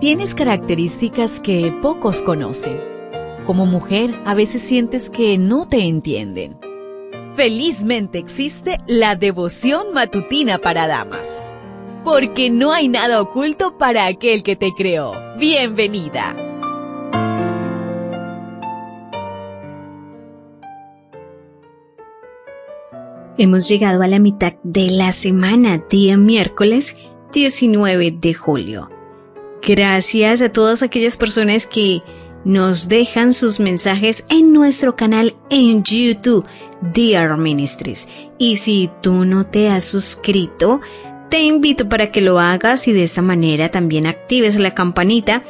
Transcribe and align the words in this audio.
Tienes 0.00 0.36
características 0.36 1.40
que 1.40 1.72
pocos 1.82 2.22
conocen. 2.22 2.80
Como 3.44 3.66
mujer, 3.66 4.14
a 4.24 4.34
veces 4.34 4.62
sientes 4.62 5.10
que 5.10 5.38
no 5.38 5.66
te 5.66 5.88
entienden. 5.88 6.56
Felizmente 7.34 8.18
existe 8.18 8.78
la 8.86 9.16
devoción 9.16 9.92
matutina 9.92 10.58
para 10.58 10.86
damas. 10.86 11.52
Porque 12.04 12.48
no 12.48 12.72
hay 12.72 12.86
nada 12.86 13.20
oculto 13.20 13.76
para 13.76 14.06
aquel 14.06 14.44
que 14.44 14.54
te 14.54 14.70
creó. 14.72 15.14
Bienvenida. 15.36 16.36
Hemos 23.36 23.68
llegado 23.68 24.02
a 24.02 24.06
la 24.06 24.20
mitad 24.20 24.52
de 24.62 24.92
la 24.92 25.10
semana, 25.10 25.82
día 25.90 26.16
miércoles 26.16 26.96
19 27.32 28.12
de 28.12 28.34
julio. 28.34 28.90
Gracias 29.66 30.40
a 30.42 30.52
todas 30.52 30.82
aquellas 30.82 31.16
personas 31.16 31.66
que 31.66 32.02
nos 32.44 32.88
dejan 32.88 33.32
sus 33.32 33.60
mensajes 33.60 34.24
en 34.30 34.52
nuestro 34.52 34.96
canal 34.96 35.36
en 35.50 35.82
YouTube, 35.82 36.46
Dear 36.80 37.36
Ministries. 37.36 38.08
Y 38.38 38.56
si 38.56 38.90
tú 39.02 39.24
no 39.24 39.46
te 39.46 39.68
has 39.68 39.84
suscrito, 39.84 40.80
te 41.28 41.40
invito 41.40 41.88
para 41.88 42.10
que 42.10 42.20
lo 42.20 42.38
hagas 42.38 42.88
y 42.88 42.92
de 42.92 43.02
esa 43.02 43.20
manera 43.20 43.70
también 43.70 44.06
actives 44.06 44.58
la 44.58 44.74
campanita. 44.74 45.42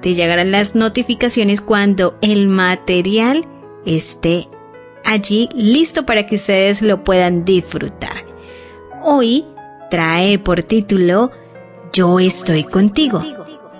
Te 0.00 0.14
llegarán 0.14 0.50
las 0.50 0.74
notificaciones 0.74 1.60
cuando 1.60 2.18
el 2.22 2.48
material 2.48 3.46
esté 3.84 4.48
allí 5.04 5.48
listo 5.54 6.04
para 6.06 6.26
que 6.26 6.34
ustedes 6.34 6.82
lo 6.82 7.04
puedan 7.04 7.44
disfrutar. 7.44 8.24
Hoy 9.02 9.44
trae 9.90 10.38
por 10.38 10.62
título 10.64 11.30
yo 11.96 12.20
estoy 12.20 12.62
contigo. 12.62 13.24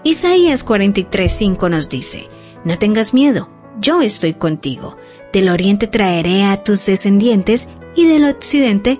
Isaías 0.03 0.67
43:5 0.67 1.69
nos 1.69 1.91
dice, 1.91 2.31
no 2.65 2.79
tengas 2.79 3.13
miedo, 3.13 3.51
yo 3.79 4.01
estoy 4.01 4.33
contigo. 4.33 4.97
Del 5.35 5.51
oriente 5.51 5.87
traeré 5.87 6.45
a 6.45 6.65
tus 6.65 6.87
descendientes 6.87 7.69
y 7.95 8.09
del 8.09 8.25
occidente 8.25 8.99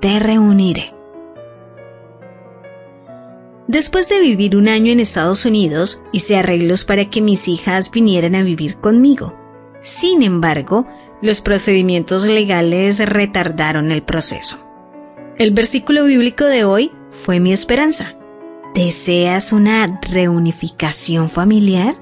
te 0.00 0.18
reuniré. 0.18 0.92
Después 3.68 4.08
de 4.08 4.18
vivir 4.18 4.56
un 4.56 4.66
año 4.66 4.90
en 4.90 4.98
Estados 4.98 5.44
Unidos, 5.44 6.02
hice 6.10 6.36
arreglos 6.36 6.84
para 6.84 7.04
que 7.08 7.20
mis 7.20 7.46
hijas 7.46 7.92
vinieran 7.92 8.34
a 8.34 8.42
vivir 8.42 8.78
conmigo. 8.78 9.38
Sin 9.80 10.24
embargo, 10.24 10.88
los 11.22 11.40
procedimientos 11.40 12.24
legales 12.24 12.98
retardaron 12.98 13.92
el 13.92 14.02
proceso. 14.02 14.58
El 15.38 15.52
versículo 15.52 16.04
bíblico 16.04 16.46
de 16.46 16.64
hoy 16.64 16.90
fue 17.10 17.38
mi 17.38 17.52
esperanza. 17.52 18.15
¿Deseas 18.76 19.54
una 19.54 20.00
reunificación 20.02 21.30
familiar? 21.30 21.96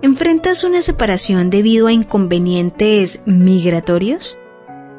¿Enfrentas 0.00 0.64
una 0.64 0.80
separación 0.80 1.50
debido 1.50 1.88
a 1.88 1.92
inconvenientes 1.92 3.20
migratorios? 3.26 4.38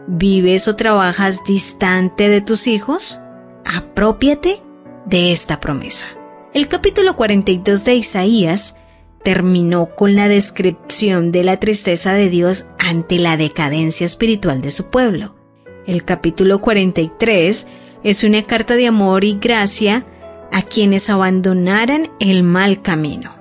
¿Vives 0.05 0.67
o 0.67 0.75
trabajas 0.75 1.43
distante 1.43 2.29
de 2.29 2.41
tus 2.41 2.67
hijos? 2.67 3.19
Apropiate 3.65 4.61
de 5.07 5.31
esta 5.31 5.59
promesa. 5.59 6.05
El 6.53 6.67
capítulo 6.67 7.15
42 7.15 7.83
de 7.83 7.95
Isaías 7.95 8.77
terminó 9.23 9.95
con 9.95 10.15
la 10.15 10.27
descripción 10.27 11.31
de 11.31 11.43
la 11.43 11.57
tristeza 11.57 12.13
de 12.13 12.29
Dios 12.29 12.67
ante 12.77 13.17
la 13.17 13.37
decadencia 13.37 14.05
espiritual 14.05 14.61
de 14.61 14.69
su 14.69 14.91
pueblo. 14.91 15.35
El 15.87 16.05
capítulo 16.05 16.61
43 16.61 17.67
es 18.03 18.23
una 18.23 18.43
carta 18.43 18.75
de 18.75 18.85
amor 18.85 19.23
y 19.23 19.39
gracia 19.41 20.05
a 20.57 20.63
quienes 20.63 21.11
abandonaran 21.11 22.09
el 22.19 22.41
mal 22.41 22.81
camino. 22.81 23.35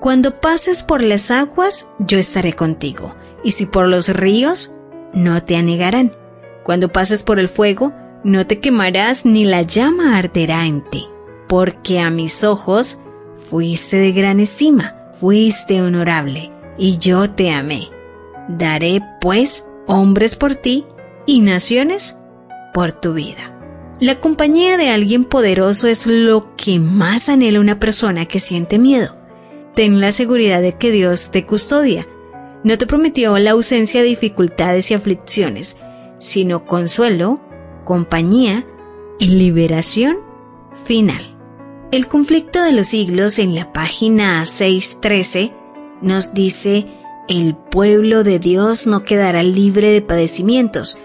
Cuando 0.00 0.40
pases 0.40 0.82
por 0.82 1.02
las 1.02 1.30
aguas, 1.30 1.90
yo 1.98 2.18
estaré 2.18 2.54
contigo, 2.54 3.14
y 3.44 3.50
si 3.50 3.66
por 3.66 3.86
los 3.86 4.08
ríos, 4.08 4.74
no 5.12 5.42
te 5.42 5.58
anegarán. 5.58 6.16
Cuando 6.64 6.90
pases 6.90 7.22
por 7.22 7.38
el 7.38 7.50
fuego, 7.50 7.92
no 8.24 8.46
te 8.46 8.58
quemarás 8.60 9.26
ni 9.26 9.44
la 9.44 9.60
llama 9.60 10.16
arderá 10.16 10.64
en 10.64 10.82
ti, 10.88 11.04
porque 11.46 12.00
a 12.00 12.08
mis 12.08 12.42
ojos 12.42 13.00
fuiste 13.36 13.98
de 13.98 14.12
gran 14.12 14.40
estima, 14.40 15.10
fuiste 15.12 15.82
honorable, 15.82 16.52
y 16.78 16.96
yo 16.96 17.28
te 17.28 17.50
amé. 17.50 17.90
Daré, 18.48 19.02
pues, 19.20 19.68
hombres 19.86 20.36
por 20.36 20.54
ti 20.54 20.86
y 21.26 21.40
naciones 21.40 22.18
por 22.72 22.92
tu 22.92 23.12
vida. 23.12 23.55
La 23.98 24.20
compañía 24.20 24.76
de 24.76 24.90
alguien 24.90 25.24
poderoso 25.24 25.88
es 25.88 26.06
lo 26.06 26.54
que 26.56 26.78
más 26.78 27.30
anhela 27.30 27.60
una 27.60 27.80
persona 27.80 28.26
que 28.26 28.40
siente 28.40 28.78
miedo. 28.78 29.16
Ten 29.74 30.00
la 30.00 30.12
seguridad 30.12 30.60
de 30.60 30.74
que 30.76 30.90
Dios 30.90 31.30
te 31.30 31.46
custodia. 31.46 32.06
No 32.62 32.76
te 32.76 32.86
prometió 32.86 33.38
la 33.38 33.52
ausencia 33.52 34.02
de 34.02 34.08
dificultades 34.08 34.90
y 34.90 34.94
aflicciones, 34.94 35.78
sino 36.18 36.66
consuelo, 36.66 37.40
compañía 37.84 38.66
y 39.18 39.28
liberación 39.28 40.18
final. 40.84 41.34
El 41.90 42.06
conflicto 42.06 42.62
de 42.62 42.72
los 42.72 42.88
siglos 42.88 43.38
en 43.38 43.54
la 43.54 43.72
página 43.72 44.44
613 44.44 45.52
nos 46.02 46.34
dice, 46.34 46.84
el 47.28 47.56
pueblo 47.56 48.24
de 48.24 48.40
Dios 48.40 48.86
no 48.86 49.04
quedará 49.04 49.42
libre 49.42 49.90
de 49.90 50.02
padecimientos, 50.02 50.98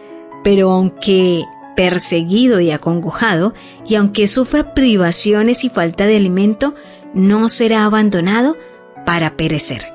pero 0.44 0.72
aunque 0.72 1.46
perseguido 1.76 2.60
y 2.60 2.72
acongojado, 2.72 3.54
y 3.88 3.96
aunque 3.96 4.28
sufra 4.28 4.74
privaciones 4.74 5.64
y 5.64 5.70
falta 5.70 6.06
de 6.06 6.18
alimento, 6.18 6.76
no 7.14 7.50
será 7.50 7.86
abandonado 7.86 8.58
para 9.06 9.36
perecer. 9.38 9.90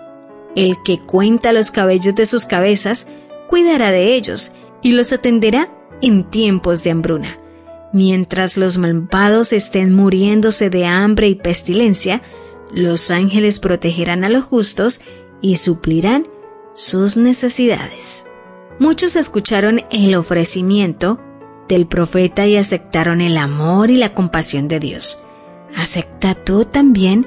El 0.54 0.76
que 0.84 0.98
cuenta 0.98 1.52
los 1.52 1.70
cabellos 1.70 2.14
de 2.14 2.26
sus 2.26 2.46
cabezas, 2.46 3.08
cuidará 3.48 3.90
de 3.90 4.14
ellos 4.14 4.52
y 4.82 4.92
los 4.92 5.12
atenderá 5.12 5.70
en 6.02 6.24
tiempos 6.30 6.82
de 6.82 6.90
hambruna. 6.90 7.38
Mientras 7.92 8.56
los 8.56 8.78
malvados 8.78 9.52
estén 9.52 9.94
muriéndose 9.94 10.70
de 10.70 10.86
hambre 10.86 11.28
y 11.28 11.34
pestilencia, 11.34 12.22
los 12.72 13.10
ángeles 13.10 13.60
protegerán 13.60 14.24
a 14.24 14.28
los 14.28 14.44
justos 14.44 15.00
y 15.40 15.56
suplirán 15.56 16.26
sus 16.74 17.16
necesidades. 17.16 18.26
Muchos 18.78 19.16
escucharon 19.16 19.82
el 19.90 20.14
ofrecimiento 20.14 21.20
del 21.68 21.86
profeta 21.86 22.46
y 22.46 22.56
aceptaron 22.56 23.20
el 23.20 23.36
amor 23.38 23.90
y 23.90 23.96
la 23.96 24.14
compasión 24.14 24.68
de 24.68 24.80
Dios. 24.80 25.20
Acepta 25.76 26.34
tú 26.34 26.64
también 26.64 27.26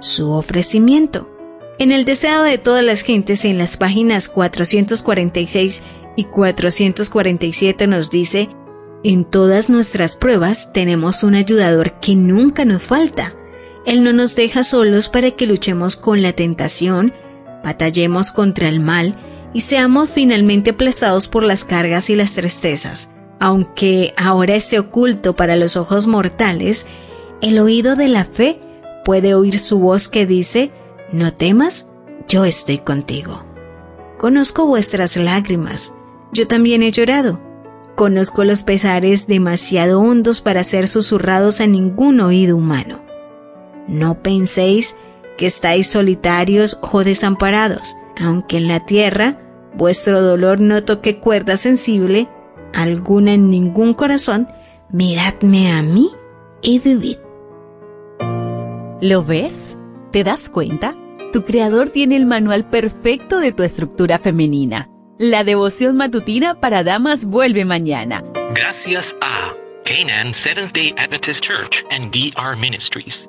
su 0.00 0.30
ofrecimiento. 0.30 1.30
En 1.78 1.92
el 1.92 2.04
deseo 2.04 2.42
de 2.42 2.58
todas 2.58 2.84
las 2.84 3.02
gentes 3.02 3.44
en 3.44 3.58
las 3.58 3.76
páginas 3.76 4.28
446 4.28 5.82
y 6.16 6.24
447 6.24 7.86
nos 7.86 8.10
dice, 8.10 8.48
en 9.04 9.24
todas 9.24 9.68
nuestras 9.68 10.16
pruebas 10.16 10.72
tenemos 10.72 11.22
un 11.22 11.34
ayudador 11.34 12.00
que 12.00 12.14
nunca 12.14 12.64
nos 12.64 12.82
falta. 12.82 13.34
Él 13.84 14.02
no 14.02 14.12
nos 14.12 14.34
deja 14.34 14.64
solos 14.64 15.08
para 15.08 15.30
que 15.30 15.46
luchemos 15.46 15.96
con 15.96 16.22
la 16.22 16.32
tentación, 16.32 17.14
batallemos 17.62 18.30
contra 18.30 18.68
el 18.68 18.80
mal 18.80 19.16
y 19.52 19.60
seamos 19.60 20.10
finalmente 20.10 20.70
aplastados 20.70 21.28
por 21.28 21.44
las 21.44 21.64
cargas 21.64 22.10
y 22.10 22.16
las 22.16 22.32
tristezas. 22.32 23.10
Aunque 23.38 24.14
ahora 24.16 24.54
esté 24.54 24.78
oculto 24.78 25.36
para 25.36 25.56
los 25.56 25.76
ojos 25.76 26.06
mortales, 26.06 26.86
el 27.40 27.58
oído 27.58 27.96
de 27.96 28.08
la 28.08 28.24
fe 28.24 28.58
puede 29.04 29.34
oír 29.34 29.58
su 29.58 29.78
voz 29.78 30.08
que 30.08 30.26
dice, 30.26 30.70
No 31.12 31.32
temas, 31.34 31.90
yo 32.28 32.44
estoy 32.44 32.78
contigo. 32.78 33.44
Conozco 34.18 34.66
vuestras 34.66 35.16
lágrimas, 35.16 35.94
yo 36.32 36.48
también 36.48 36.82
he 36.82 36.90
llorado. 36.90 37.40
Conozco 37.94 38.44
los 38.44 38.62
pesares 38.62 39.26
demasiado 39.26 40.00
hondos 40.00 40.40
para 40.40 40.64
ser 40.64 40.88
susurrados 40.88 41.60
a 41.60 41.66
ningún 41.66 42.20
oído 42.20 42.56
humano. 42.56 43.00
No 43.86 44.22
penséis 44.22 44.96
que 45.36 45.46
estáis 45.46 45.86
solitarios 45.86 46.78
o 46.80 47.04
desamparados, 47.04 47.96
aunque 48.18 48.56
en 48.56 48.68
la 48.68 48.84
tierra 48.84 49.38
vuestro 49.74 50.22
dolor 50.22 50.60
no 50.60 50.82
toque 50.84 51.20
cuerda 51.20 51.56
sensible, 51.56 52.28
alguna 52.82 53.34
en 53.34 53.50
ningún 53.50 53.94
corazón, 53.94 54.48
miradme 54.90 55.72
a 55.72 55.82
mí 55.82 56.10
y 56.62 56.78
vivid. 56.78 57.16
¿Lo 59.00 59.22
ves? 59.22 59.78
¿Te 60.10 60.24
das 60.24 60.48
cuenta? 60.48 60.96
Tu 61.32 61.44
creador 61.44 61.90
tiene 61.90 62.16
el 62.16 62.26
manual 62.26 62.68
perfecto 62.70 63.38
de 63.40 63.52
tu 63.52 63.62
estructura 63.62 64.18
femenina. 64.18 64.88
La 65.18 65.44
devoción 65.44 65.96
matutina 65.96 66.60
para 66.60 66.84
damas 66.84 67.26
vuelve 67.26 67.64
mañana. 67.64 68.22
Gracias 68.54 69.16
a 69.20 69.52
Canaan 69.84 70.34
Seventh 70.34 70.72
Day 70.72 70.94
Adventist 70.96 71.44
Church 71.44 71.84
and 71.90 72.10
DR 72.10 72.56
Ministries. 72.56 73.28